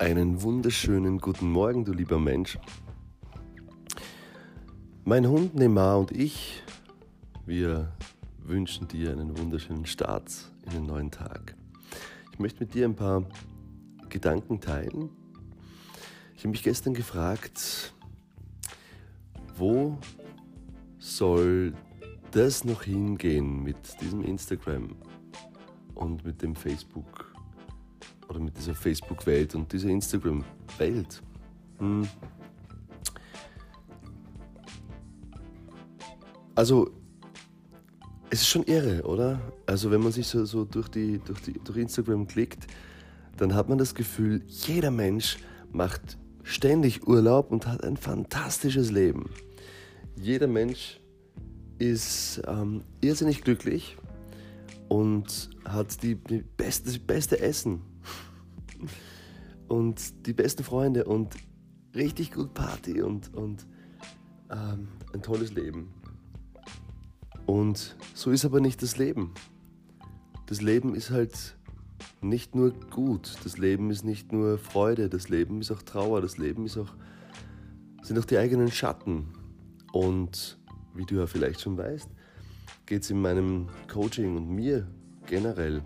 [0.00, 2.56] Einen wunderschönen guten Morgen, du lieber Mensch.
[5.04, 6.62] Mein Hund Neymar und ich,
[7.46, 7.92] wir
[8.38, 11.56] wünschen dir einen wunderschönen Start in den neuen Tag.
[12.32, 13.24] Ich möchte mit dir ein paar
[14.08, 15.10] Gedanken teilen.
[16.36, 17.92] Ich habe mich gestern gefragt,
[19.56, 19.98] wo
[21.00, 21.74] soll
[22.30, 24.94] das noch hingehen mit diesem Instagram
[25.96, 27.27] und mit dem Facebook
[28.28, 31.22] oder mit dieser Facebook-Welt und dieser Instagram-Welt?
[31.78, 32.08] Hm.
[36.54, 36.90] Also,
[38.30, 39.40] es ist schon irre, oder?
[39.66, 42.66] Also, wenn man sich so, so durch, die, durch, die, durch Instagram klickt,
[43.36, 45.38] dann hat man das Gefühl, jeder Mensch
[45.72, 49.30] macht ständig Urlaub und hat ein fantastisches Leben.
[50.20, 51.00] Jeder Mensch
[51.78, 53.96] ist ähm, irrsinnig glücklich
[54.88, 57.82] und hat die, die beste, das beste Essen
[59.68, 61.34] und die besten Freunde und
[61.94, 63.66] richtig gut Party und, und
[64.50, 65.92] ähm, ein tolles Leben.
[67.46, 69.32] Und so ist aber nicht das Leben.
[70.46, 71.56] Das Leben ist halt
[72.20, 76.38] nicht nur gut, das Leben ist nicht nur Freude, das Leben ist auch Trauer, das
[76.38, 76.94] Leben ist auch,
[78.02, 79.28] sind auch die eigenen Schatten.
[79.92, 80.58] Und
[80.94, 82.08] wie du ja vielleicht schon weißt,
[82.86, 84.86] geht es in meinem Coaching und mir
[85.26, 85.82] generell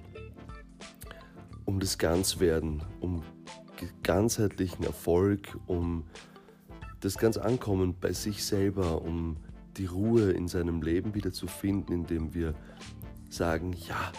[1.73, 3.23] um das Ganzwerden, um
[4.03, 6.05] ganzheitlichen Erfolg, um
[7.01, 9.39] das ganz Ankommen bei sich selber, um
[9.79, 12.55] die Ruhe in seinem Leben wieder zu finden, indem wir
[13.31, 14.13] sagen, ja,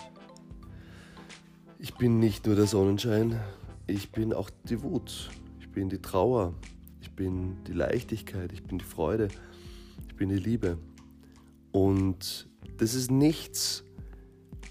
[1.77, 3.39] ich bin nicht nur der Sonnenschein,
[3.85, 6.55] ich bin auch die Wut, ich bin die Trauer,
[7.01, 9.27] ich bin die Leichtigkeit, ich bin die Freude,
[10.07, 10.79] ich bin die Liebe.
[11.71, 13.83] Und das ist nichts,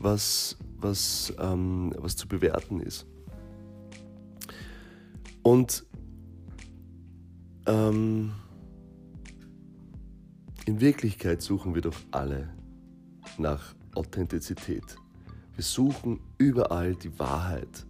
[0.02, 3.06] was, was, ähm, was zu bewerten ist.
[5.42, 5.84] Und
[7.66, 8.32] ähm,
[10.66, 12.48] in Wirklichkeit suchen wir doch alle
[13.38, 14.96] nach Authentizität.
[15.54, 17.86] Wir suchen überall die Wahrheit.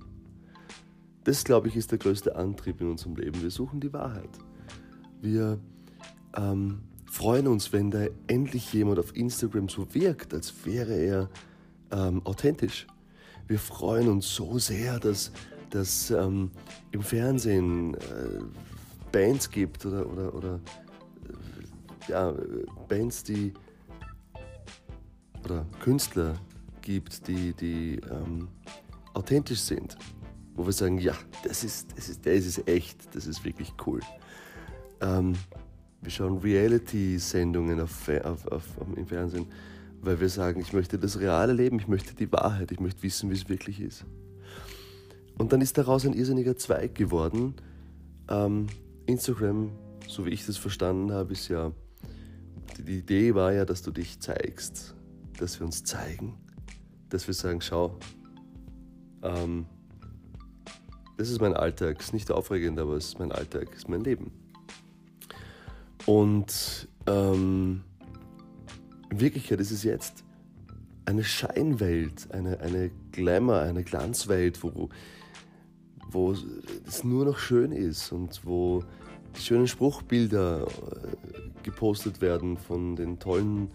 [1.24, 3.40] Das, glaube ich, ist der größte Antrieb in unserem Leben.
[3.40, 4.30] Wir suchen die Wahrheit.
[5.20, 5.60] Wir
[6.36, 11.30] ähm, freuen uns, wenn da endlich jemand auf Instagram so wirkt, als wäre er
[11.92, 12.86] ähm, authentisch.
[13.46, 15.32] Wir freuen uns so sehr, dass,
[15.70, 16.50] dass ähm,
[16.90, 17.98] im Fernsehen äh,
[19.10, 20.60] Bands gibt oder, oder, oder
[22.08, 22.34] ja,
[22.88, 23.52] Bands, die
[25.44, 26.34] oder Künstler
[26.80, 28.48] gibt, die, die ähm,
[29.14, 29.96] authentisch sind,
[30.54, 31.14] wo wir sagen, ja,
[31.44, 34.00] das ist, das ist, das ist echt, das ist wirklich cool.
[35.00, 35.34] Ähm,
[36.00, 38.64] wir schauen Reality-Sendungen auf, auf, auf,
[38.96, 39.46] im Fernsehen,
[40.02, 43.30] weil wir sagen, ich möchte das reale Leben, ich möchte die Wahrheit, ich möchte wissen,
[43.30, 44.04] wie es wirklich ist.
[45.38, 47.54] Und dann ist daraus ein irrsinniger Zweig geworden.
[48.28, 48.66] Ähm,
[49.06, 49.70] Instagram,
[50.06, 51.72] so wie ich das verstanden habe, ist ja
[52.78, 54.94] die Idee war ja, dass du dich zeigst,
[55.38, 56.34] dass wir uns zeigen,
[57.08, 57.98] dass wir sagen, schau,
[59.22, 59.66] ähm,
[61.16, 64.02] das ist mein Alltag, ist nicht aufregend, aber es ist mein Alltag, es ist mein
[64.02, 64.32] Leben.
[66.06, 67.84] Und ähm,
[69.12, 70.24] in Wirklichkeit ist es jetzt
[71.04, 74.88] eine Scheinwelt, eine, eine Glamour, eine Glanzwelt, wo,
[76.10, 78.82] wo es nur noch schön ist und wo
[79.36, 83.70] die schönen Spruchbilder äh, gepostet werden von den tollen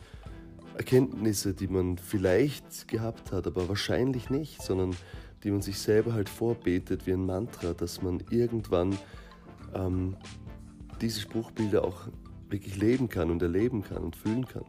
[0.75, 4.95] Erkenntnissen, die man vielleicht gehabt hat, aber wahrscheinlich nicht, sondern
[5.43, 8.97] die man sich selber halt vorbetet wie ein Mantra, dass man irgendwann
[9.75, 10.17] ähm,
[10.99, 12.07] diese Spruchbilder auch
[12.49, 14.65] wirklich leben kann und erleben kann und fühlen kann.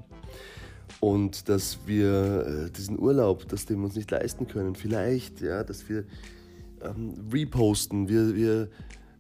[1.01, 5.63] Und dass wir äh, diesen Urlaub, das den wir uns nicht leisten können, vielleicht, ja,
[5.63, 6.05] dass wir
[6.83, 8.69] ähm, reposten, wir, wir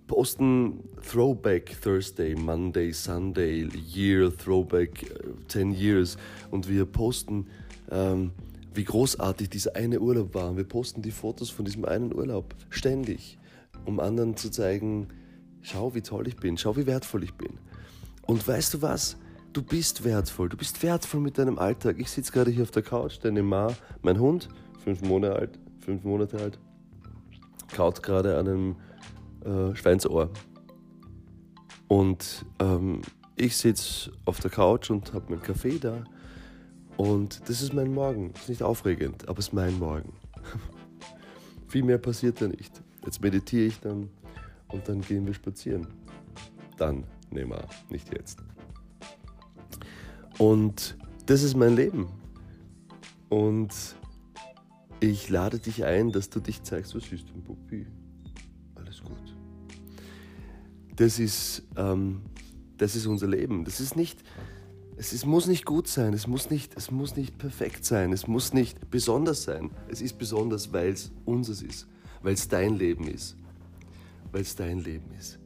[0.08, 6.16] posten Throwback Thursday, Monday, Sunday, Year, Throwback uh, 10 Years
[6.50, 7.46] und wir posten,
[7.90, 8.32] ähm,
[8.74, 10.56] wie großartig dieser eine Urlaub war.
[10.56, 13.38] Wir posten die Fotos von diesem einen Urlaub ständig,
[13.84, 15.08] um anderen zu zeigen,
[15.62, 17.58] schau, wie toll ich bin, schau, wie wertvoll ich bin.
[18.26, 19.16] Und weißt du was?
[19.58, 21.96] Du bist wertvoll, du bist wertvoll mit deinem Alltag.
[21.98, 24.48] Ich sitze gerade hier auf der Couch, der Neymar, mein Hund,
[24.84, 26.60] fünf Monate alt, fünf Monate alt,
[27.74, 28.76] kaut gerade an einem
[29.44, 30.30] äh, Schweinsohr.
[31.88, 33.02] Und ähm,
[33.34, 36.04] ich sitze auf der Couch und habe meinen Kaffee da.
[36.96, 38.30] Und das ist mein Morgen.
[38.34, 40.12] Ist nicht aufregend, aber es ist mein Morgen.
[41.66, 42.80] Viel mehr passiert da nicht.
[43.04, 44.08] Jetzt meditiere ich dann
[44.68, 45.88] und dann gehen wir spazieren.
[46.76, 47.02] Dann,
[47.32, 48.38] Neymar, nicht jetzt.
[50.38, 50.96] Und
[51.26, 52.08] das ist mein Leben.
[53.28, 53.70] Und
[55.00, 57.86] ich lade dich ein, dass du dich zeigst, was ist denn, Puppi?
[58.76, 59.34] Alles gut.
[60.96, 62.22] das ist, ähm,
[62.76, 63.64] das ist unser Leben.
[63.64, 64.22] Das ist nicht,
[64.96, 68.26] es ist, muss nicht gut sein, es muss nicht, es muss nicht perfekt sein, es
[68.26, 69.70] muss nicht besonders sein.
[69.88, 71.86] Es ist besonders, weil es unseres ist,
[72.22, 73.36] weil es dein Leben ist,
[74.32, 75.38] weil es dein Leben ist.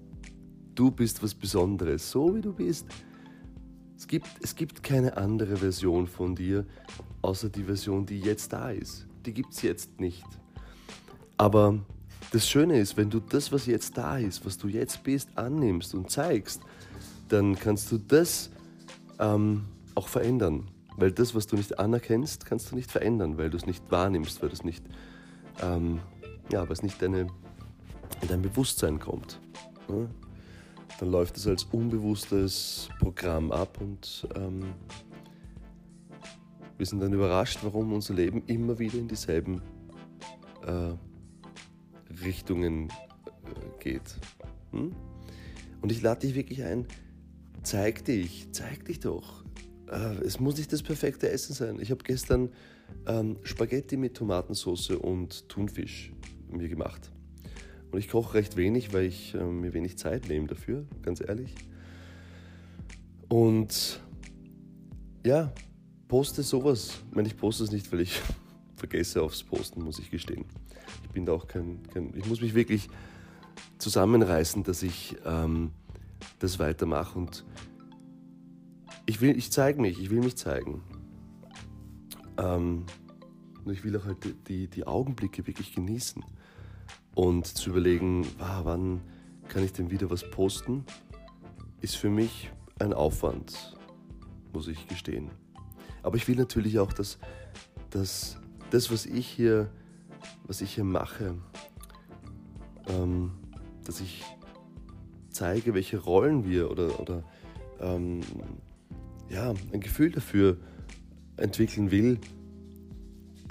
[0.75, 2.87] Du bist was Besonderes, so wie du bist.
[4.03, 6.67] Es gibt, es gibt keine andere Version von dir,
[7.23, 9.07] außer die Version, die jetzt da ist.
[9.25, 10.25] Die gibt es jetzt nicht.
[11.37, 11.79] Aber
[12.33, 15.95] das Schöne ist, wenn du das, was jetzt da ist, was du jetzt bist, annimmst
[15.95, 16.63] und zeigst,
[17.29, 18.51] dann kannst du das
[19.21, 20.67] ähm, auch verändern.
[20.97, 24.43] Weil das, was du nicht anerkennst, kannst du nicht verändern, weil du es nicht wahrnimmst,
[24.43, 24.83] weil es nicht,
[25.63, 26.01] ähm,
[26.51, 27.29] ja, nicht deine,
[28.21, 29.39] in dein Bewusstsein kommt.
[29.89, 30.09] Ja?
[31.03, 34.73] Dann läuft es als unbewusstes Programm ab und ähm,
[36.79, 39.61] wir sind dann überrascht, warum unser Leben immer wieder in dieselben
[40.65, 40.93] äh,
[42.25, 44.15] Richtungen äh, geht.
[44.71, 44.95] Hm?
[45.81, 46.87] Und ich lade dich wirklich ein,
[47.65, 49.45] zeig dich, zeig dich doch.
[49.91, 51.81] Äh, es muss nicht das perfekte Essen sein.
[51.81, 52.49] Ich habe gestern
[53.09, 56.13] ähm, Spaghetti mit Tomatensauce und Thunfisch
[56.49, 57.11] mir gemacht.
[57.93, 61.55] Und ich koche recht wenig, weil ich äh, mir wenig Zeit nehme dafür, ganz ehrlich.
[63.29, 64.01] Und
[65.27, 65.53] ja,
[66.09, 67.03] poste sowas.
[67.11, 68.19] Ich meine, ich poste es nicht, weil ich
[68.77, 70.47] vergesse aufs Posten, muss ich gestehen.
[71.05, 72.89] Ich bin da auch kein, kein ich muss mich wirklich
[73.77, 75.73] zusammenreißen, dass ich ähm,
[76.39, 77.45] das weitermache und
[79.05, 80.83] ich will, ich zeige mich, ich will mich zeigen.
[82.39, 82.87] Ähm,
[83.65, 86.25] und ich will auch halt die, die Augenblicke wirklich genießen
[87.15, 89.01] und zu überlegen, ah, wann
[89.49, 90.85] kann ich denn wieder was posten,
[91.81, 93.77] ist für mich ein Aufwand,
[94.53, 95.31] muss ich gestehen.
[96.03, 97.19] Aber ich will natürlich auch, dass,
[97.91, 98.39] dass
[98.71, 99.71] das, was ich hier,
[100.47, 101.35] was ich hier mache,
[102.89, 103.33] ähm,
[103.85, 104.25] dass ich
[105.31, 107.25] zeige, welche Rollen wir oder, oder
[107.81, 108.21] ähm,
[109.29, 110.59] ja, ein Gefühl dafür
[111.37, 112.19] entwickeln will,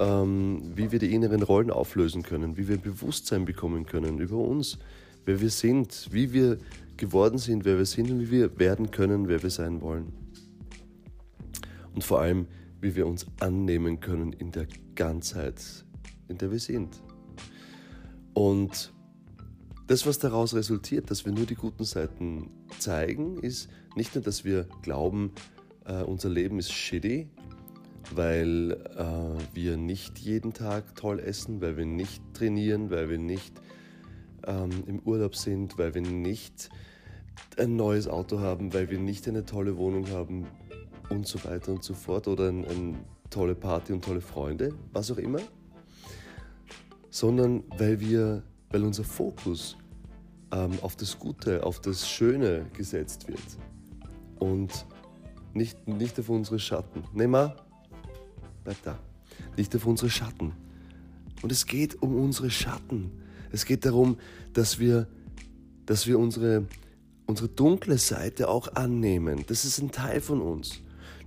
[0.02, 4.38] ähm, wie wir die inneren Rollen auflösen können, wie wir ein Bewusstsein bekommen können über
[4.38, 4.80] uns,
[5.26, 6.58] wer wir sind, wie wir
[6.98, 10.12] geworden sind, wer wir sind und wie wir werden können, wer wir sein wollen.
[11.94, 12.48] Und vor allem,
[12.82, 14.66] wie wir uns annehmen können in der
[14.96, 15.62] Ganzheit,
[16.28, 17.00] in der wir sind.
[18.34, 18.92] Und
[19.86, 22.50] das, was daraus resultiert, dass wir nur die guten Seiten
[22.80, 25.32] zeigen, ist nicht nur, dass wir glauben,
[25.86, 27.30] äh, unser Leben ist shitty
[28.14, 33.54] weil äh, wir nicht jeden Tag toll essen, weil wir nicht trainieren, weil wir nicht
[34.46, 36.70] ähm, im Urlaub sind, weil wir nicht
[37.58, 40.48] ein neues Auto haben, weil wir nicht eine tolle Wohnung haben
[41.10, 45.10] und so weiter und so fort oder eine ein tolle Party und tolle Freunde, was
[45.12, 45.40] auch immer,
[47.10, 49.78] sondern weil wir, weil unser Fokus
[50.52, 53.40] ähm, auf das Gute, auf das Schöne gesetzt wird.
[54.40, 54.86] Und
[55.54, 57.04] nicht, nicht auf unsere Schatten.
[57.14, 57.56] Nehmen wir
[58.64, 59.00] bleib da.
[59.58, 60.54] Nicht auf unsere Schatten.
[61.42, 63.12] Und es geht um unsere Schatten.
[63.52, 64.18] Es geht darum,
[64.54, 65.08] dass wir,
[65.86, 66.68] dass wir unsere,
[67.26, 69.44] unsere dunkle Seite auch annehmen.
[69.48, 70.80] Das ist ein Teil von uns.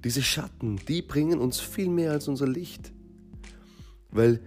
[0.04, 2.92] Diese Schatten, die bringen uns viel mehr als unser Licht.
[4.10, 4.40] Weil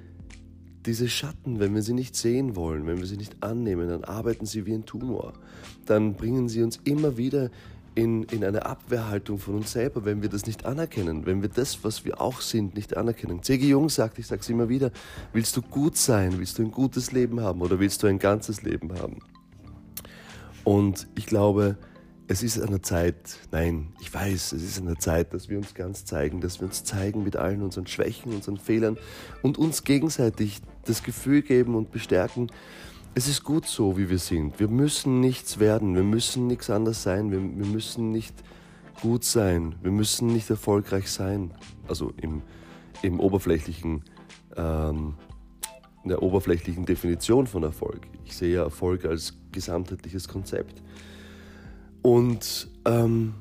[0.86, 4.46] diese Schatten, wenn wir sie nicht sehen wollen, wenn wir sie nicht annehmen, dann arbeiten
[4.46, 5.34] sie wie ein Tumor.
[5.86, 7.52] Dann bringen sie uns immer wieder
[7.98, 11.84] in, in eine Abwehrhaltung von uns selber, wenn wir das nicht anerkennen, wenn wir das,
[11.84, 13.42] was wir auch sind, nicht anerkennen.
[13.42, 13.68] C.G.
[13.68, 14.92] Jung sagt, ich sage es immer wieder,
[15.34, 18.62] willst du gut sein, willst du ein gutes Leben haben oder willst du ein ganzes
[18.62, 19.18] Leben haben?
[20.64, 21.78] Und ich glaube,
[22.28, 23.16] es ist an der Zeit,
[23.52, 26.68] nein, ich weiß, es ist an der Zeit, dass wir uns ganz zeigen, dass wir
[26.68, 28.98] uns zeigen mit allen unseren Schwächen, unseren Fehlern
[29.42, 32.52] und uns gegenseitig das Gefühl geben und bestärken,
[33.18, 34.60] es ist gut so, wie wir sind.
[34.60, 38.36] Wir müssen nichts werden, wir müssen nichts anderes sein, wir, wir müssen nicht
[39.02, 41.52] gut sein, wir müssen nicht erfolgreich sein.
[41.88, 42.44] Also im,
[43.02, 44.04] im oberflächlichen,
[44.56, 45.16] ähm,
[46.04, 48.08] in der oberflächlichen Definition von Erfolg.
[48.24, 50.84] Ich sehe ja Erfolg als gesamtheitliches Konzept.
[52.04, 53.34] Und ähm,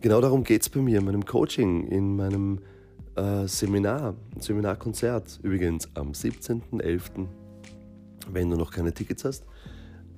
[0.00, 2.60] genau darum geht es bei mir in meinem Coaching, in meinem
[3.16, 7.26] äh, Seminar, Seminarkonzert übrigens am 17.11
[8.30, 9.44] wenn du noch keine Tickets hast.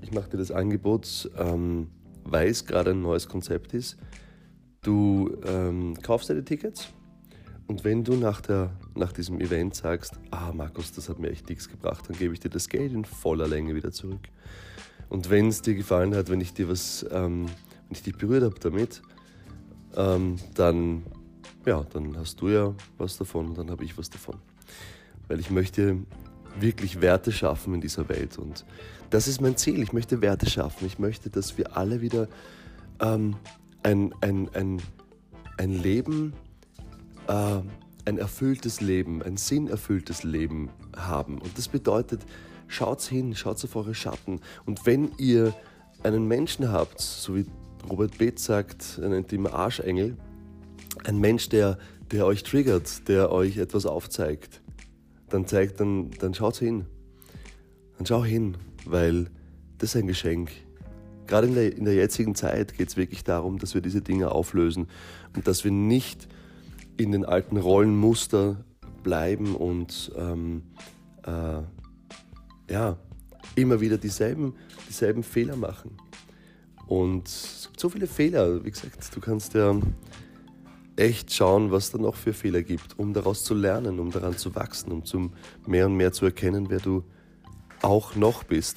[0.00, 1.88] Ich mache dir das Angebot, ähm,
[2.24, 3.96] weil es gerade ein neues Konzept ist.
[4.82, 6.88] Du ähm, kaufst die Tickets
[7.70, 11.48] und wenn du nach, der, nach diesem Event sagst, ah Markus, das hat mir echt
[11.48, 14.28] nichts gebracht, dann gebe ich dir das Geld in voller Länge wieder zurück.
[15.08, 18.42] Und wenn es dir gefallen hat, wenn ich dir was, ähm, wenn ich dich berührt
[18.42, 19.02] habe damit,
[19.94, 21.04] ähm, dann,
[21.64, 24.36] ja, dann hast du ja was davon und dann habe ich was davon.
[25.28, 25.98] Weil ich möchte
[26.58, 28.38] wirklich Werte schaffen in dieser Welt.
[28.38, 28.64] Und
[29.10, 29.82] das ist mein Ziel.
[29.82, 30.86] Ich möchte Werte schaffen.
[30.86, 32.28] Ich möchte, dass wir alle wieder
[33.00, 33.36] ähm,
[33.82, 34.82] ein, ein, ein,
[35.56, 36.32] ein Leben,
[37.28, 37.60] äh,
[38.04, 41.38] ein erfülltes Leben, ein sinnerfülltes Leben haben.
[41.38, 42.22] Und das bedeutet,
[42.66, 44.40] schaut hin, schaut auf eure Schatten.
[44.64, 45.54] Und wenn ihr
[46.02, 47.46] einen Menschen habt, so wie
[47.88, 50.16] Robert Beeth sagt, er nennt ihn Arschengel,
[51.04, 51.78] ein Mensch, der,
[52.10, 54.60] der euch triggert, der euch etwas aufzeigt,
[55.30, 56.86] dann zeigt, dann, dann schaut hin.
[57.96, 59.30] Dann schau hin, weil
[59.78, 60.50] das ist ein Geschenk.
[61.26, 64.32] Gerade in der, in der jetzigen Zeit geht es wirklich darum, dass wir diese Dinge
[64.32, 64.88] auflösen
[65.36, 66.28] und dass wir nicht
[66.96, 68.64] in den alten Rollenmuster
[69.02, 70.62] bleiben und ähm,
[71.24, 71.62] äh,
[72.72, 72.96] ja,
[73.54, 74.54] immer wieder dieselben,
[74.88, 75.96] dieselben Fehler machen.
[76.86, 79.74] Und es gibt so viele Fehler, wie gesagt, du kannst ja
[81.00, 84.54] echt schauen, was da noch für Fehler gibt, um daraus zu lernen, um daran zu
[84.54, 85.32] wachsen, um zum
[85.66, 87.04] mehr und mehr zu erkennen, wer du
[87.82, 88.76] auch noch bist.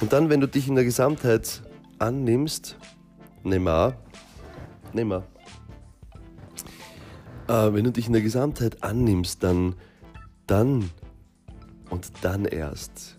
[0.00, 1.62] Und dann, wenn du dich in der Gesamtheit
[1.98, 2.76] annimmst,
[3.44, 3.96] nimm mal,
[4.92, 5.24] nimm mal,
[7.46, 9.76] äh, wenn du dich in der Gesamtheit annimmst, dann,
[10.46, 10.90] dann
[11.88, 13.18] und dann erst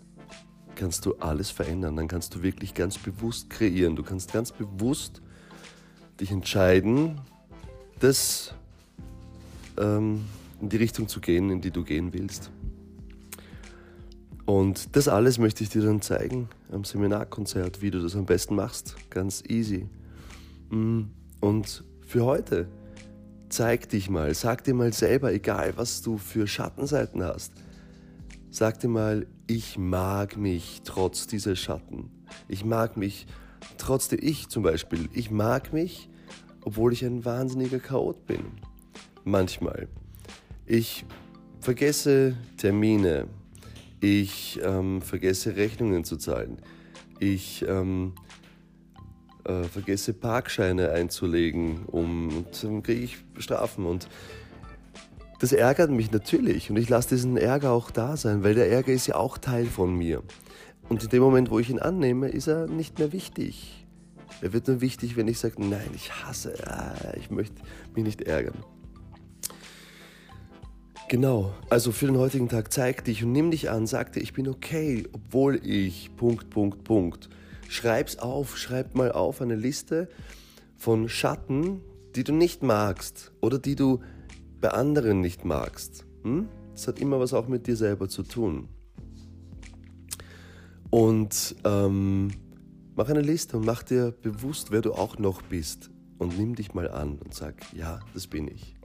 [0.74, 1.96] kannst du alles verändern.
[1.96, 3.96] Dann kannst du wirklich ganz bewusst kreieren.
[3.96, 5.22] Du kannst ganz bewusst
[6.20, 7.20] dich entscheiden,
[8.02, 8.52] das
[9.78, 10.24] ähm,
[10.60, 12.50] in die Richtung zu gehen, in die du gehen willst.
[14.44, 18.56] Und das alles möchte ich dir dann zeigen am Seminarkonzert, wie du das am besten
[18.56, 18.96] machst.
[19.08, 19.88] Ganz easy.
[20.70, 21.02] Mm,
[21.40, 22.66] und für heute,
[23.48, 27.52] zeig dich mal, sag dir mal selber, egal was du für Schattenseiten hast,
[28.50, 32.10] sag dir mal, ich mag mich trotz dieser Schatten.
[32.48, 33.26] Ich mag mich
[33.78, 36.08] trotzdem, ich zum Beispiel, ich mag mich
[36.64, 38.44] obwohl ich ein wahnsinniger Chaot bin.
[39.24, 39.88] Manchmal.
[40.66, 41.04] Ich
[41.60, 43.26] vergesse Termine.
[44.00, 46.58] Ich ähm, vergesse Rechnungen zu zahlen.
[47.20, 48.14] Ich ähm,
[49.44, 53.86] äh, vergesse Parkscheine einzulegen, um, und dann kriege ich Strafen.
[53.86, 54.08] Und
[55.40, 56.70] das ärgert mich natürlich.
[56.70, 59.66] Und ich lasse diesen Ärger auch da sein, weil der Ärger ist ja auch Teil
[59.66, 60.22] von mir.
[60.88, 63.81] Und in dem Moment, wo ich ihn annehme, ist er nicht mehr wichtig.
[64.42, 67.62] Er wird nur wichtig, wenn ich sage, nein, ich hasse, ah, ich möchte
[67.94, 68.56] mich nicht ärgern.
[71.08, 74.32] Genau, also für den heutigen Tag zeig dich und nimm dich an, sag dir, ich
[74.32, 77.28] bin okay, obwohl ich Punkt, Punkt, Punkt.
[77.68, 80.08] Schreib's auf, schreib mal auf eine Liste
[80.76, 81.80] von Schatten,
[82.16, 84.00] die du nicht magst oder die du
[84.60, 86.04] bei anderen nicht magst.
[86.24, 86.48] Hm?
[86.72, 88.68] Das hat immer was auch mit dir selber zu tun.
[90.90, 92.30] Und ähm,
[92.94, 95.90] Mach eine Liste und mach dir bewusst, wer du auch noch bist.
[96.18, 98.76] Und nimm dich mal an und sag, ja, das bin ich.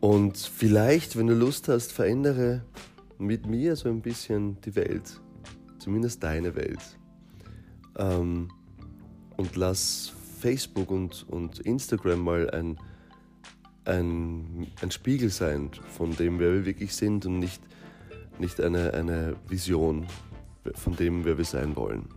[0.00, 2.62] Und vielleicht, wenn du Lust hast, verändere
[3.18, 5.20] mit mir so ein bisschen die Welt.
[5.78, 6.98] Zumindest deine Welt.
[7.96, 8.48] Ähm,
[9.36, 12.78] und lass Facebook und, und Instagram mal ein,
[13.84, 17.62] ein, ein Spiegel sein von dem, wer wir wirklich sind und nicht,
[18.38, 20.06] nicht eine, eine Vision
[20.74, 22.08] von dem, wer wir sein wollen.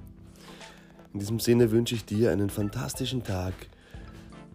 [1.17, 3.55] In diesem Sinne wünsche ich dir einen fantastischen Tag.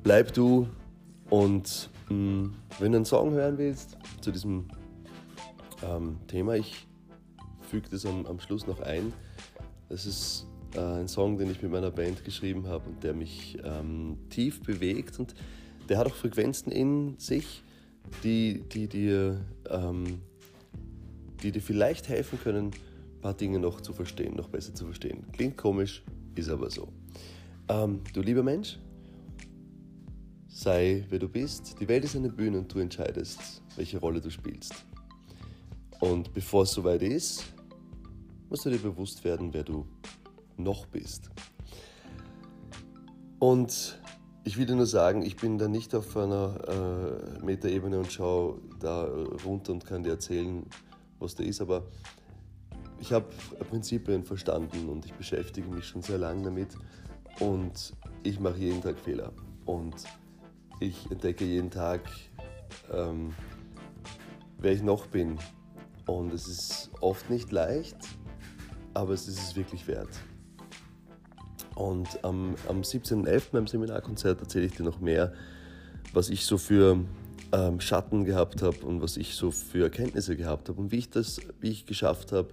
[0.04, 0.69] Bleib du
[1.28, 4.69] und mh, mm, wenn du einen Song hören willst zu diesem
[5.85, 6.87] ähm, Thema, ich
[7.69, 9.12] füge das am, am, Schluss noch ein.
[9.88, 13.59] Das ist äh, ein Song, den ich mit meiner Band geschrieben habe und der mich
[13.64, 15.35] ähm, tief bewegt und
[15.88, 17.64] der hat auch Frequenzen in sich,
[18.23, 20.21] die, die dir, ähm,
[21.42, 25.25] die dir vielleicht helfen können, ein paar Dinge noch zu verstehen, noch besser zu verstehen.
[25.33, 26.88] Klingt komisch, ist aber so.
[27.68, 28.78] Ähm, du lieber Mensch,
[30.48, 31.76] sei wer du bist.
[31.80, 34.74] Die Welt ist eine Bühne und du entscheidest, welche Rolle du spielst.
[36.00, 37.44] Und bevor es soweit ist,
[38.50, 39.86] musst du dir bewusst werden, wer du
[40.56, 41.30] noch bist.
[43.38, 44.00] Und
[44.44, 48.60] ich will dir nur sagen, ich bin da nicht auf einer äh, Metaebene und schaue
[48.80, 49.04] da
[49.44, 50.66] runter und kann dir erzählen,
[51.18, 51.84] was da ist, aber
[53.02, 53.26] ich habe
[53.68, 56.68] Prinzipien verstanden und ich beschäftige mich schon sehr lange damit
[57.40, 59.32] und ich mache jeden Tag Fehler
[59.66, 59.94] und
[60.78, 62.02] ich entdecke jeden Tag,
[62.92, 63.35] ähm,
[64.59, 65.37] wer ich noch bin.
[66.06, 67.97] Und es ist oft nicht leicht,
[68.94, 70.21] aber es ist es wirklich wert.
[71.75, 73.50] Und am, am 17.11.
[73.50, 75.32] beim Seminarkonzert erzähle ich dir noch mehr,
[76.12, 77.04] was ich so für
[77.52, 81.11] ähm, Schatten gehabt habe und was ich so für Erkenntnisse gehabt habe und wie ich
[81.11, 82.49] das, wie ich geschafft habe,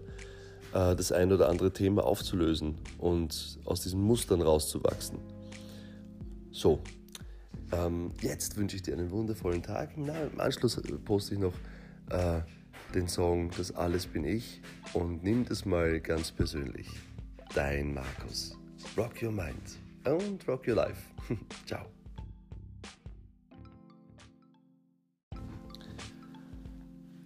[0.74, 5.20] äh, das ein oder andere Thema aufzulösen und aus diesen Mustern rauszuwachsen.
[6.52, 6.82] So,
[7.72, 9.92] ähm, jetzt wünsche ich dir einen wundervollen Tag.
[9.96, 11.54] Na, Im Anschluss poste ich noch
[12.10, 12.42] äh,
[12.94, 14.62] den Song Das alles bin ich
[14.94, 16.88] und nimm das mal ganz persönlich.
[17.54, 18.58] Dein Markus.
[18.98, 21.02] Rock your mind and rock your life.
[21.66, 21.86] Ciao.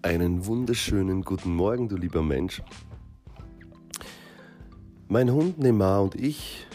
[0.01, 2.61] Einen wunderschönen guten Morgen, du lieber Mensch.
[5.13, 6.65] Mein Hund Neymar und ich,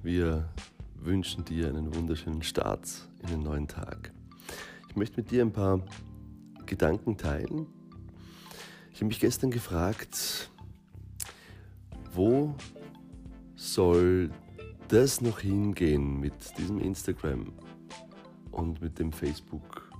[0.00, 0.48] wir
[1.00, 2.88] wünschen dir einen wunderschönen Start
[3.24, 4.12] in den neuen Tag.
[4.88, 5.80] Ich möchte mit dir ein paar
[6.64, 7.66] Gedanken teilen.
[8.92, 10.48] Ich habe mich gestern gefragt,
[12.14, 12.54] wo
[13.56, 14.30] soll
[14.86, 17.52] das noch hingehen mit diesem Instagram
[18.52, 19.90] und mit dem Facebook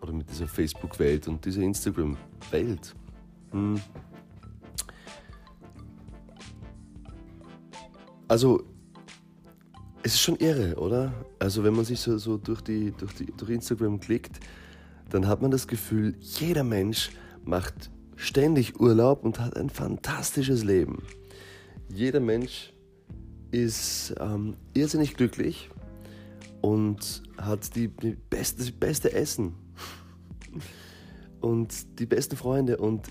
[0.00, 2.96] oder mit dieser Facebook-Welt und dieser Instagram-Welt?
[3.52, 3.80] Hm.
[8.32, 8.64] Also,
[10.02, 11.12] es ist schon irre, oder?
[11.38, 14.40] Also, wenn man sich so, so durch, die, durch, die, durch Instagram klickt,
[15.10, 17.10] dann hat man das Gefühl, jeder Mensch
[17.44, 21.02] macht ständig Urlaub und hat ein fantastisches Leben.
[21.90, 22.72] Jeder Mensch
[23.50, 25.68] ist ähm, irrsinnig glücklich
[26.62, 29.52] und hat die, die beste, das beste Essen
[31.42, 33.08] und die besten Freunde und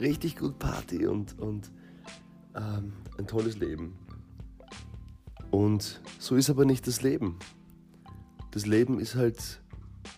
[0.00, 1.70] richtig gut Party und, und
[2.56, 3.98] ähm, ein tolles Leben.
[5.54, 7.38] Und so ist aber nicht das Leben.
[8.50, 9.62] Das Leben ist halt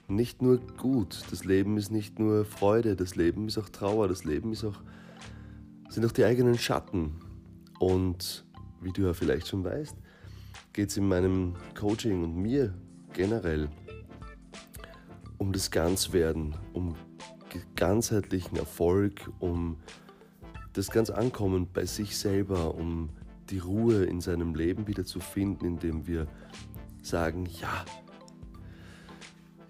[0.08, 4.24] nicht nur gut, das Leben ist nicht nur Freude, das Leben ist auch Trauer, das
[4.24, 4.80] Leben ist auch,
[5.90, 7.20] sind auch die eigenen Schatten.
[7.78, 8.46] Und
[8.80, 9.94] wie du ja vielleicht schon weißt,
[10.72, 12.72] geht es in meinem Coaching und mir
[13.12, 13.68] generell
[15.36, 16.94] um das Ganzwerden, um
[17.74, 19.76] ganzheitlichen Erfolg, um
[20.72, 23.10] das ganz Ankommen bei sich selber, um
[23.50, 26.26] die Ruhe in seinem Leben wieder zu finden, indem wir
[27.02, 27.84] sagen, ja,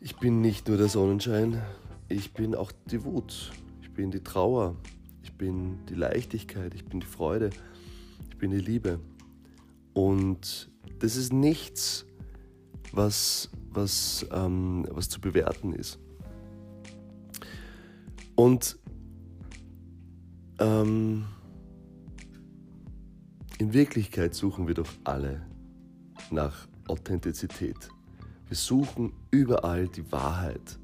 [0.01, 1.63] ich bin nicht nur der Sonnenschein,
[2.09, 3.53] ich bin auch die Wut,
[3.83, 4.77] ich bin die Trauer,
[5.23, 7.51] ich bin die Leichtigkeit, ich bin die Freude,
[8.31, 9.01] ich bin die Liebe.
[9.93, 12.07] Und das ist nichts,
[12.93, 15.99] was, was, ähm, was zu bewerten ist.
[18.35, 18.79] Und
[20.59, 21.25] ähm,
[23.59, 25.43] in Wirklichkeit suchen wir doch alle
[26.31, 27.89] nach Authentizität.
[28.49, 30.79] Wir suchen überall die Wahrheit.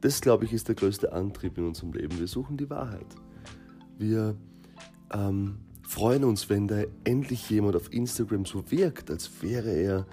[0.00, 2.18] Das, glaube ich, ist der größte Antrieb in unserem Leben.
[2.18, 3.06] Wir suchen die Wahrheit.
[3.98, 4.34] Wir
[5.12, 10.06] ähm, freuen uns, wenn da endlich jemand auf Instagram so wirkt, als wäre er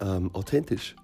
[0.00, 0.96] ähm, authentisch.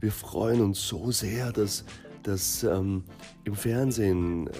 [0.00, 1.84] Wir freuen uns so sehr, dass,
[2.22, 3.04] dass ähm,
[3.44, 4.52] im Fernsehen äh,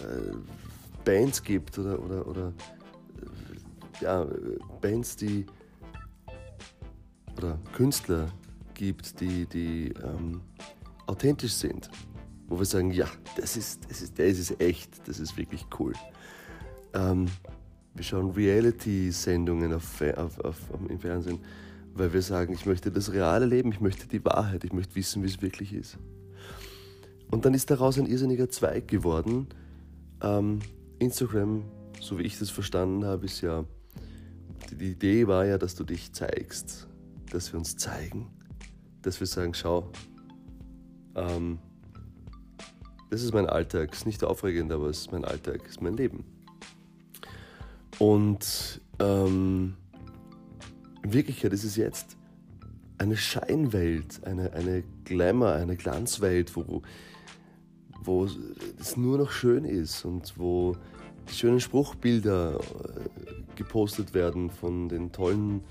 [1.05, 2.53] Bands gibt oder, oder, oder
[4.01, 4.27] ja,
[4.81, 5.47] Bands, die
[7.37, 8.29] oder Künstler
[8.75, 10.41] gibt, die, die ähm,
[11.07, 11.91] authentisch sind.
[12.49, 13.07] Wo wir sagen, ja,
[13.37, 15.93] das ist, das ist, das ist echt, das ist wirklich cool.
[16.95, 17.27] Ähm,
[17.95, 20.57] wir schauen Reality-Sendungen auf, auf, auf,
[20.89, 21.41] im Fernsehen,
[21.95, 25.23] weil wir sagen, ich möchte das reale Leben, ich möchte die Wahrheit, ich möchte wissen,
[25.23, 25.99] wie es wirklich ist.
[27.31, 29.49] Und dann ist daraus ein irrsinniger Zweig geworden.
[30.23, 30.61] Ähm,
[30.99, 31.65] Instagram,
[32.01, 33.65] so wie ich das verstanden habe, ist ja,
[34.71, 36.89] die Idee war ja, dass du dich zeigst,
[37.31, 38.29] dass wir uns zeigen,
[39.03, 39.91] dass wir sagen, schau,
[41.15, 41.59] ähm,
[43.11, 46.25] das ist mein Alltag, ist nicht aufregend, aber es ist mein Alltag, ist mein Leben.
[47.99, 49.75] Und ähm,
[51.03, 52.17] in Wirklichkeit ist es jetzt
[52.99, 56.83] eine Scheinwelt, eine, eine Glamour, eine Glanzwelt, wo,
[58.03, 60.77] wo es nur noch schön ist und wo
[61.29, 65.63] die schönen Spruchbilder äh, gepostet werden von den tollen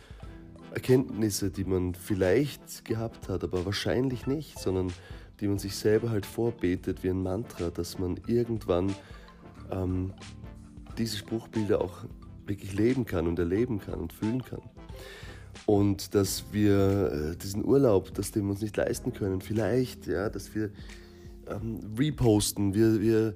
[0.71, 4.91] Erkenntnissen, die man vielleicht gehabt hat, aber wahrscheinlich nicht, sondern
[5.39, 8.93] die man sich selber halt vorbetet wie ein Mantra, dass man irgendwann
[9.71, 10.13] ähm,
[10.97, 12.03] diese Spruchbilder auch
[12.45, 14.61] wirklich leben kann und erleben kann und fühlen kann.
[15.65, 20.29] Und dass wir äh, diesen Urlaub, das den wir uns nicht leisten können, vielleicht, ja,
[20.29, 20.69] dass wir
[21.47, 23.35] ähm, reposten, wir, wir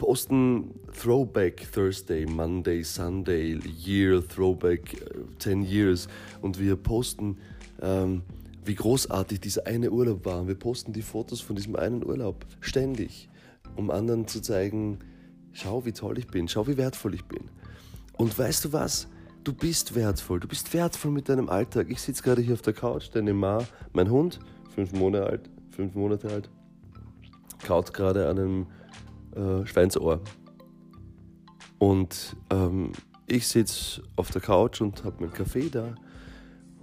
[0.00, 6.08] posten Throwback Thursday, Monday, Sunday, Year, Throwback äh, 10 Years
[6.40, 7.36] und wir posten,
[7.82, 8.22] ähm,
[8.64, 10.48] wie großartig dieser eine Urlaub war.
[10.48, 13.28] Wir posten die Fotos von diesem einen Urlaub ständig,
[13.76, 15.00] um anderen zu zeigen,
[15.52, 17.50] schau, wie toll ich bin, schau, wie wertvoll ich bin.
[18.16, 19.06] Und weißt du was?
[19.44, 20.40] Du bist wertvoll.
[20.40, 21.88] Du bist wertvoll mit deinem Alltag.
[21.90, 24.40] Ich sitze gerade hier auf der Couch, deine Ma, mein Hund,
[24.74, 26.48] fünf Monate alt, fünf Monate alt,
[27.66, 28.66] kaut gerade an einem
[29.34, 30.20] äh, Schweinsohr.
[31.78, 32.92] Und ähm,
[33.26, 35.94] ich sitze auf der Couch und habe meinen Kaffee da.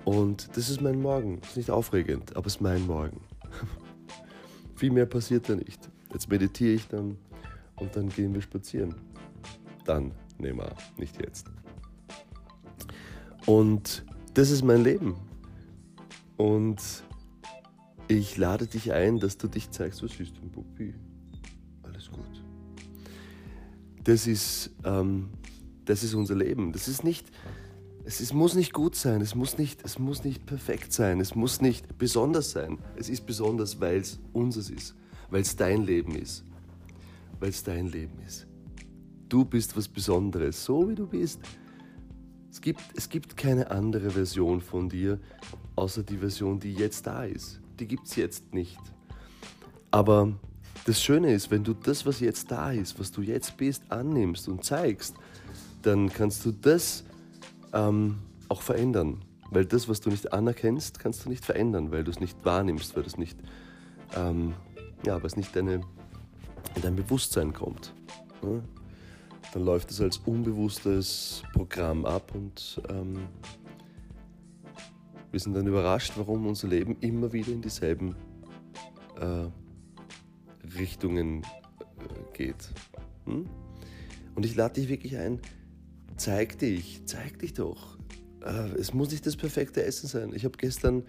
[0.05, 1.39] Und das ist mein Morgen.
[1.39, 3.21] Ist nicht aufregend, aber es ist mein Morgen.
[4.75, 5.89] Viel mehr passiert da nicht.
[6.13, 7.17] Jetzt meditiere ich dann
[7.75, 8.95] und dann gehen wir spazieren.
[9.85, 11.47] Dann, nehmen wir, nicht jetzt.
[13.45, 15.15] Und das ist mein Leben.
[16.37, 16.81] Und
[18.07, 20.93] ich lade dich ein, dass du dich zeigst, was ist denn, Puppi?
[24.07, 25.27] Das ist, ähm,
[25.83, 26.71] das ist unser Leben.
[26.71, 27.29] Das ist nicht,
[28.05, 31.35] es ist, muss nicht gut sein, es muss nicht, es muss nicht perfekt sein, es
[31.35, 32.77] muss nicht besonders sein.
[32.95, 34.95] Es ist besonders, weil es unseres ist,
[35.29, 36.45] weil es dein Leben ist.
[37.41, 38.47] Weil es dein Leben ist.
[39.27, 41.41] Du bist was Besonderes, so wie du bist.
[42.49, 45.19] Es gibt, es gibt keine andere Version von dir,
[45.75, 47.59] außer die Version, die jetzt da ist.
[47.77, 48.79] Die gibt es jetzt nicht.
[49.91, 50.31] Aber
[50.87, 54.47] das Schöne ist, wenn du das, was jetzt da ist, was du jetzt bist, annimmst
[54.47, 55.15] und zeigst,
[55.81, 57.03] dann kannst du das
[57.73, 59.21] ähm, auch verändern.
[59.51, 62.95] Weil das, was du nicht anerkennst, kannst du nicht verändern, weil du es nicht wahrnimmst,
[62.95, 63.37] weil es nicht,
[64.15, 64.53] ähm,
[65.05, 65.81] ja, es nicht deine,
[66.75, 67.93] in dein Bewusstsein kommt.
[68.41, 68.61] Ja?
[69.53, 73.27] Dann läuft es als unbewusstes Programm ab und ähm,
[75.31, 78.15] wir sind dann überrascht, warum unser Leben immer wieder in dieselben
[79.19, 79.47] äh,
[80.77, 82.69] Richtungen äh, geht.
[83.25, 83.45] Hm?
[84.35, 85.39] Und ich lade dich wirklich ein,
[86.15, 87.97] zeig dich, zeig dich doch.
[88.45, 90.31] Äh, es muss nicht das perfekte Essen sein.
[90.33, 91.03] Ich habe gestern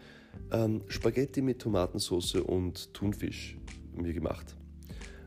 [0.50, 3.56] ähm, Spaghetti mit Tomatensauce und Thunfisch
[3.94, 4.56] mir gemacht.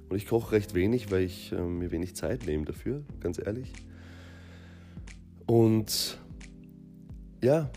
[0.10, 3.72] Und ich koche recht wenig, weil ich äh, mir wenig Zeit nehme dafür, ganz ehrlich.
[5.46, 6.20] Und
[7.44, 7.70] ja,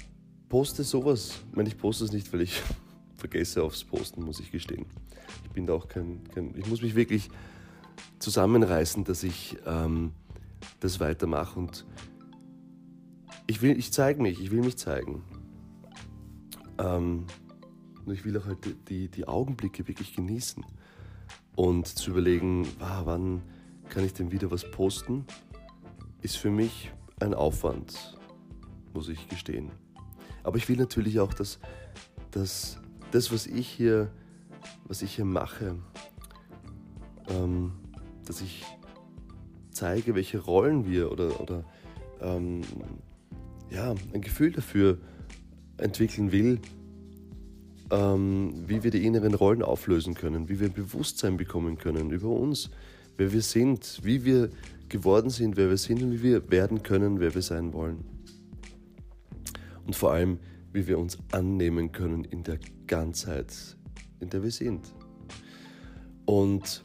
[0.49, 1.43] poste sowas.
[1.51, 2.61] Ich meine, ich poste es nicht, weil ich
[3.17, 4.87] vergesse aufs Posten, muss ich gestehen.
[5.55, 7.31] Bin da auch kein, kein ich muss mich wirklich
[8.19, 10.13] zusammenreißen, dass ich ähm,
[10.81, 11.59] das weitermache.
[11.59, 11.87] Und
[13.47, 15.23] ich will, ich zeige mich, ich will mich zeigen.
[16.79, 17.27] Ähm,
[18.05, 20.65] und ich will auch halt die, die Augenblicke wirklich genießen
[21.57, 23.43] und zu überlegen, ah, wann
[23.89, 25.25] kann ich denn wieder was posten,
[26.23, 26.91] ist für mich
[27.21, 28.19] ein Aufwand,
[28.93, 29.71] muss ich gestehen.
[30.43, 31.59] Aber ich will natürlich auch, dass,
[32.31, 32.79] dass
[33.11, 34.11] das, was ich hier,
[34.87, 35.77] was ich hier mache,
[37.29, 37.73] ähm,
[38.25, 38.65] dass ich
[39.71, 41.65] zeige, welche Rollen wir oder, oder
[42.21, 42.63] ähm,
[43.71, 44.99] ja, ein Gefühl dafür
[45.77, 46.61] entwickeln will,
[47.91, 52.71] ähm, wie wir die inneren Rollen auflösen können, wie wir Bewusstsein bekommen können über uns,
[53.17, 54.51] wer wir sind, wie wir
[54.89, 58.05] geworden sind, wer wir sind und wie wir werden können, wer wir sein wollen.
[59.87, 60.39] Und vor allem,
[60.73, 63.77] wie wir uns annehmen können in der Ganzheit,
[64.25, 64.93] in der wir sind.
[66.27, 66.85] Und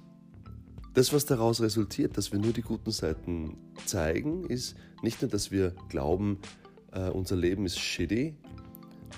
[0.93, 5.51] das, was daraus resultiert, dass wir nur die guten Seiten zeigen, ist nicht nur, dass
[5.51, 6.39] wir glauben,
[6.91, 8.35] äh, unser Leben ist shitty,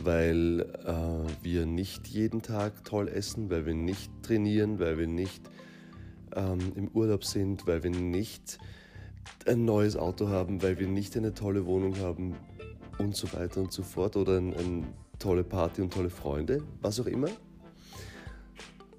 [0.03, 5.41] weil äh, wir nicht jeden Tag toll essen, weil wir nicht trainieren, weil wir nicht
[6.36, 8.60] ähm, im Urlaub sind, weil wir nicht
[9.45, 12.36] ein neues Auto haben, weil wir nicht eine tolle Wohnung haben
[12.97, 14.88] und so weiter und so fort oder eine ein
[15.21, 17.29] tolle Party und tolle Freunde, was auch immer,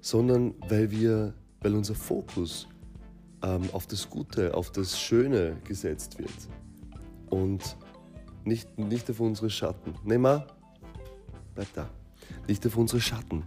[0.03, 2.67] sondern weil wir weil unser Fokus
[3.41, 6.29] ähm, auf das Gute, auf das Schöne gesetzt wird
[7.29, 7.77] und
[8.43, 9.95] nicht, nicht auf unsere Schatten.
[10.03, 10.45] Neymar,
[11.55, 11.89] bleib da.
[12.47, 13.43] Nicht auf unsere Schatten.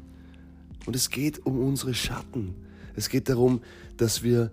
[0.86, 2.54] Und es geht um unsere Schatten.
[2.94, 3.60] Es geht darum,
[3.98, 4.50] dass wir,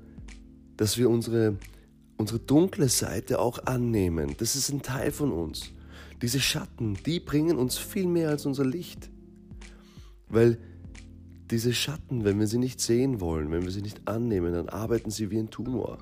[0.76, 1.58] dass wir unsere,
[2.18, 4.36] unsere dunkle Seite auch annehmen.
[4.40, 5.72] Das ist ein Teil von uns.
[6.22, 9.10] Diese Schatten, die bringen uns viel mehr als unser Licht.
[10.28, 10.58] Weil
[11.54, 15.12] diese Schatten, wenn wir sie nicht sehen wollen, wenn wir sie nicht annehmen, dann arbeiten
[15.12, 16.00] sie wie ein Tumor.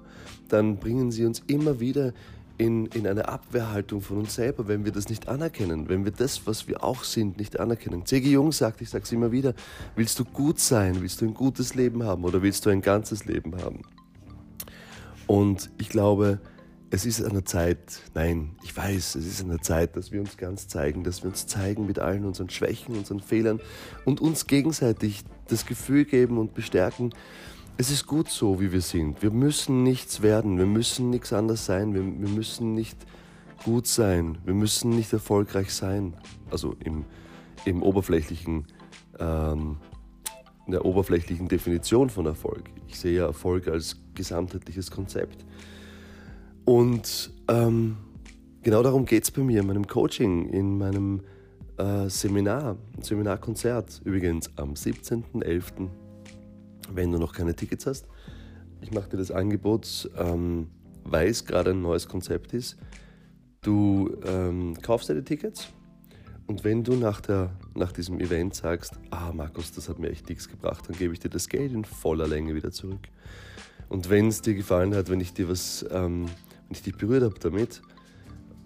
[0.47, 2.13] Dann bringen sie uns immer wieder
[2.57, 6.47] in, in eine Abwehrhaltung von uns selber, wenn wir das nicht anerkennen, wenn wir das,
[6.47, 8.05] was wir auch sind, nicht anerkennen.
[8.05, 8.29] C.G.
[8.29, 9.53] Jung sagt, ich sage es immer wieder,
[9.95, 13.25] willst du gut sein, willst du ein gutes Leben haben oder willst du ein ganzes
[13.25, 13.81] Leben haben?
[15.27, 16.39] Und ich glaube,
[16.93, 20.19] es ist an der Zeit, nein, ich weiß, es ist an der Zeit, dass wir
[20.19, 23.61] uns ganz zeigen, dass wir uns zeigen mit allen unseren Schwächen, unseren Fehlern
[24.03, 27.13] und uns gegenseitig das Gefühl geben und bestärken,
[27.77, 29.23] es ist gut so, wie wir sind.
[29.23, 32.97] Wir müssen nichts werden, wir müssen nichts anderes sein, wir, wir müssen nicht
[33.63, 36.15] gut sein, wir müssen nicht erfolgreich sein.
[36.51, 37.05] Also im,
[37.63, 38.67] im oberflächlichen,
[39.17, 39.77] ähm,
[40.65, 42.69] in der oberflächlichen Definition von Erfolg.
[42.87, 45.45] Ich sehe ja Erfolg als gesamtheitliches Konzept.
[46.71, 47.97] Und ähm,
[48.63, 51.19] genau darum geht es bei mir in meinem Coaching, in meinem
[51.77, 55.89] äh, Seminar, Seminarkonzert übrigens am 17.11.,
[56.93, 58.05] wenn du noch keine Tickets hast.
[58.79, 60.69] Ich mache dir das Angebot, ähm,
[61.03, 62.77] weil es gerade ein neues Konzept ist.
[63.61, 65.67] Du ähm, kaufst die Tickets
[66.47, 70.29] und wenn du nach, der, nach diesem Event sagst, ah Markus, das hat mir echt
[70.29, 73.09] nichts gebracht, dann gebe ich dir das Geld in voller Länge wieder zurück.
[73.89, 76.27] Und wenn es dir gefallen hat, wenn ich dir was, ähm,
[76.71, 77.81] ich dich berührt habe damit,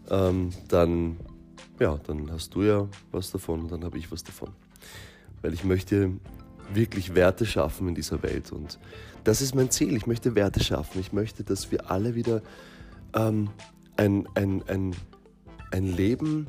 [0.09, 1.17] ähm, dann,
[1.79, 4.49] ja, dann hast du ja was davon und dann habe ich was davon.
[5.41, 6.11] Weil ich möchte
[6.73, 8.79] wirklich Werte schaffen in dieser Welt und
[9.23, 9.95] das ist mein Ziel.
[9.95, 10.99] Ich möchte Werte schaffen.
[10.99, 12.41] Ich möchte, dass wir alle wieder
[13.13, 13.49] ähm,
[13.97, 14.95] ein, ein, ein,
[15.71, 16.47] ein Leben,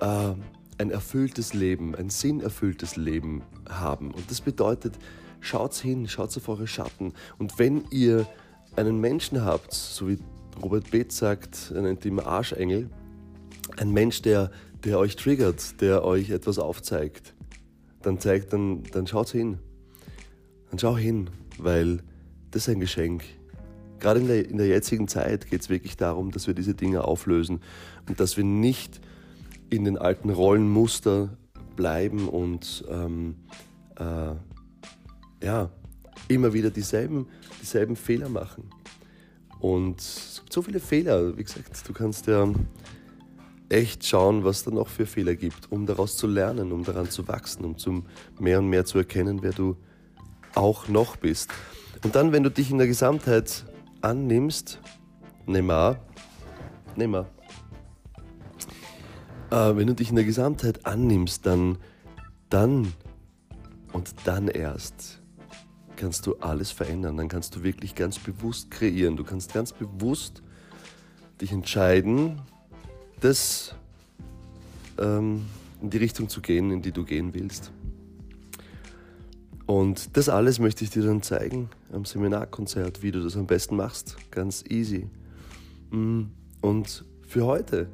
[0.00, 0.32] äh,
[0.78, 4.12] ein erfülltes Leben, ein sinnerfülltes Leben haben.
[4.12, 4.94] Und das bedeutet,
[5.44, 7.12] Schaut hin, schaut auf eure Schatten.
[7.36, 8.26] Und wenn ihr
[8.76, 10.18] einen Menschen habt, so wie
[10.62, 12.88] Robert Beeth sagt, er nennt ihn Arschengel,
[13.76, 14.50] ein Mensch, der,
[14.84, 17.34] der euch triggert, der euch etwas aufzeigt,
[18.02, 19.58] dann zeigt, dann, dann schaut hin.
[20.70, 21.98] Dann schau hin, weil
[22.50, 23.24] das ist ein Geschenk.
[23.98, 27.04] Gerade in der, in der jetzigen Zeit geht es wirklich darum, dass wir diese Dinge
[27.04, 27.60] auflösen
[28.08, 29.00] und dass wir nicht
[29.70, 31.36] in den alten Rollenmuster
[31.74, 33.36] bleiben und ähm,
[33.98, 34.34] äh,
[35.44, 35.70] ja,
[36.28, 37.26] immer wieder dieselben,
[37.60, 38.70] dieselben Fehler machen.
[39.64, 42.46] Und es gibt so viele Fehler, wie gesagt, du kannst ja
[43.70, 47.26] echt schauen, was da noch für Fehler gibt, um daraus zu lernen, um daran zu
[47.28, 48.04] wachsen, um zum
[48.38, 49.78] mehr und mehr zu erkennen, wer du
[50.54, 51.48] auch noch bist.
[52.04, 53.64] Und dann, wenn du dich in der Gesamtheit
[54.02, 54.80] annimmst,
[55.46, 55.98] nimm mal,
[56.94, 57.30] nimm mal,
[59.50, 61.78] äh, wenn du dich in der Gesamtheit annimmst, dann,
[62.50, 62.92] dann
[63.94, 65.22] und dann erst
[65.96, 67.16] kannst du alles verändern.
[67.16, 69.16] Dann kannst du wirklich ganz bewusst kreieren.
[69.16, 70.42] Du kannst ganz bewusst
[71.40, 72.40] dich entscheiden,
[73.20, 73.74] das
[74.98, 75.46] ähm,
[75.80, 77.70] in die Richtung zu gehen, in die du gehen willst.
[79.66, 83.76] Und das alles möchte ich dir dann zeigen am Seminarkonzert, wie du das am besten
[83.76, 84.16] machst.
[84.30, 85.08] Ganz easy.
[85.90, 86.24] Mm,
[86.60, 87.88] und für heute,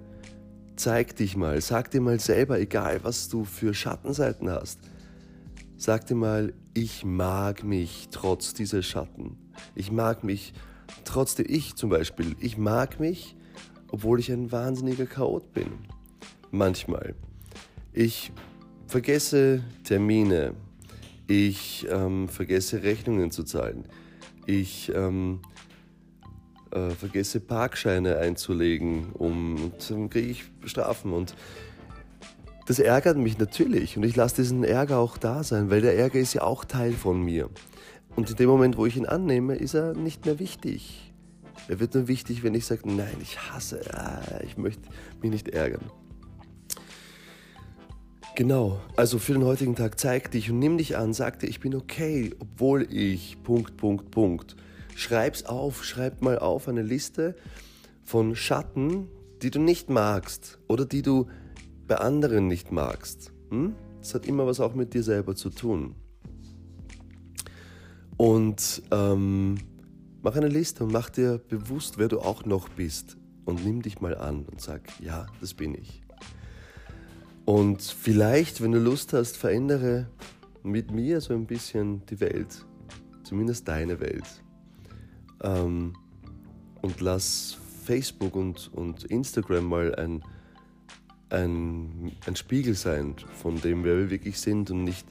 [0.77, 4.81] zeig dich mal, sag dir mal selber, egal was du für Schattenseiten hast,
[5.81, 9.39] sag dir mal, ich mag mich trotz dieser Schatten.
[9.75, 10.53] Ich mag mich
[11.05, 13.35] trotzdem, ich zum Beispiel, ich mag mich,
[13.91, 15.73] obwohl ich ein wahnsinniger Chaot bin.
[16.51, 17.15] Manchmal.
[17.95, 18.31] Ich
[18.87, 20.55] vergesse Termine.
[21.27, 23.85] Ich ähm, vergesse Rechnungen zu zahlen.
[24.45, 25.41] Ich ähm,
[26.73, 31.15] äh, vergesse Parkscheine einzulegen, um, und dann kriege ich Strafen.
[31.15, 31.35] Und
[32.71, 36.21] das ärgert mich natürlich und ich lasse diesen Ärger auch da sein, weil der Ärger
[36.21, 37.51] ist ja auch Teil von mir.
[38.15, 41.13] Und in dem Moment, wo ich ihn annehme, ist er nicht mehr wichtig.
[41.67, 44.89] Er wird nur wichtig, wenn ich sage, nein, ich hasse, ah, ich möchte
[45.21, 45.91] mich nicht ärgern.
[48.37, 51.59] Genau, also für den heutigen Tag zeig dich und nimm dich an, sag dir, ich
[51.59, 54.55] bin okay, obwohl ich Punkt, Punkt, Punkt.
[54.95, 57.35] Schreib's auf, schreib mal auf eine Liste
[58.05, 59.09] von Schatten,
[59.43, 61.27] die du nicht magst oder die du
[61.91, 63.33] bei anderen nicht magst.
[63.51, 63.75] Hm?
[63.99, 65.97] Das hat immer was auch mit dir selber zu tun.
[68.17, 69.57] Und ähm,
[70.23, 73.17] mach eine Liste und mach dir bewusst, wer du auch noch bist.
[73.45, 76.01] Und nimm dich mal an und sag, ja, das bin ich.
[77.45, 80.07] Und vielleicht, wenn du Lust hast, verändere
[80.63, 82.65] mit mir so ein bisschen die Welt.
[83.25, 84.45] Zumindest deine Welt.
[85.43, 85.95] Ähm,
[86.83, 90.23] und lass Facebook und, und Instagram mal ein
[91.31, 95.07] ein, ein Spiegel sein von dem, wer wir wirklich sind und nicht,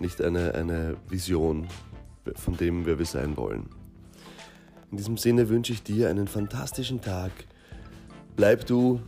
[0.00, 1.68] nicht eine, eine Vision
[2.34, 3.68] von dem, wer wir sein wollen.
[4.90, 7.32] In diesem Sinne wünsche ich dir einen fantastischen Tag.
[8.36, 9.00] Bleib du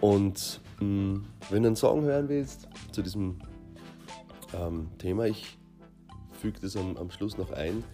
[0.00, 3.38] und mh, mm, wenn du einen Song hören willst zu diesem
[4.54, 5.58] ähm, Thema, ich
[6.40, 7.84] füge das am, am Schluss noch ein.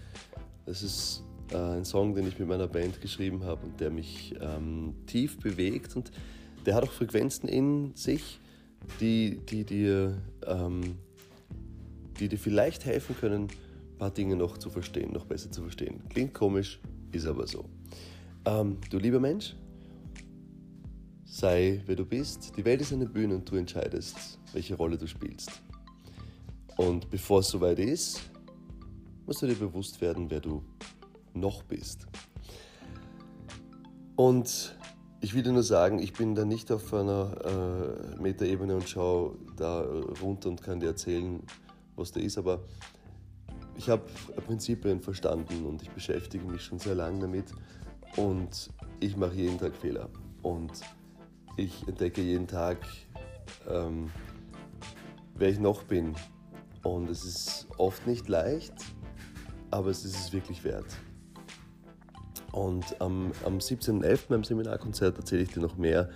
[0.67, 4.35] Das ist äh, ein Song, den ich mit meiner Band geschrieben habe und der mich
[4.41, 6.11] ähm, tief bewegt und
[6.67, 8.41] der hat auch Frequenzen in sich,
[9.01, 10.99] die, die, dir, ähm,
[12.19, 16.03] die dir vielleicht helfen können, ein paar Dinge noch zu verstehen, noch besser zu verstehen.
[16.09, 16.81] Klingt komisch,
[17.13, 17.65] ist aber so.
[18.45, 19.55] Ähm, du lieber Mensch,
[21.25, 22.57] sei wer du bist.
[22.57, 25.51] Die Welt ist eine Bühne und du entscheidest, welche Rolle du spielst.
[26.77, 28.21] Und bevor es soweit ist,
[29.27, 30.63] musst du dir bewusst werden, wer du
[31.35, 32.07] noch bist.
[34.17, 34.77] Und
[35.21, 39.85] ich dir nur sagen, ich bin da nicht auf einer äh, Metaebene und schaue da
[40.23, 41.43] runter und kann dir erzählen,
[41.97, 42.61] was da ist, aber
[43.77, 44.03] ich habe
[44.47, 47.47] Prinzipien verstanden und ich beschäftige mich schon sehr lange damit
[48.17, 50.09] und ich mache jeden Tag Fehler
[50.43, 50.73] und
[51.57, 52.79] ich entdecke jeden Tag,
[53.69, 54.11] ähm,
[55.35, 56.15] wer ich noch bin
[56.83, 58.75] und es ist oft nicht leicht,
[59.71, 60.87] aber es ist es wirklich wert.
[62.53, 64.29] Und am, am 17.11.
[64.29, 66.11] beim Seminarkonzert erzähle ich dir noch mehr,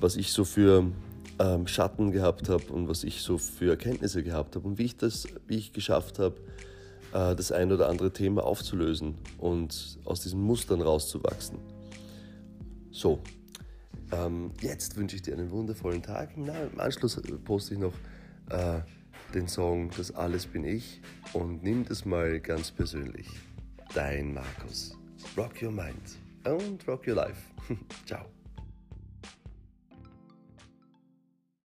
[0.00, 0.90] was ich so für
[1.38, 4.96] ähm, Schatten gehabt habe und was ich so für Erkenntnisse gehabt habe und wie ich
[4.96, 6.36] das, wie ich geschafft habe,
[7.12, 11.58] äh, das ein oder andere Thema aufzulösen und aus diesen Mustern rauszuwachsen.
[12.90, 13.20] So,
[14.12, 16.30] ähm, jetzt wünsche ich dir einen wundervollen Tag.
[16.36, 17.94] Na, Im Anschluss poste ich noch
[18.50, 18.80] äh,
[19.34, 21.00] den Song Das Alles bin ich
[21.32, 23.28] und nimm das mal ganz persönlich.
[23.94, 24.99] Dein Markus.
[25.36, 27.52] Rock your mind and rock your life.
[28.06, 28.26] Ciao.